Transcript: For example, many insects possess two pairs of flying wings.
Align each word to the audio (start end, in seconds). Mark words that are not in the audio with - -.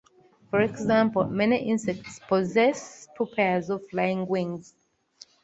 For 0.49 0.61
example, 0.61 1.25
many 1.25 1.69
insects 1.69 2.17
possess 2.27 3.07
two 3.15 3.27
pairs 3.35 3.69
of 3.69 3.87
flying 3.89 4.25
wings. 4.27 4.73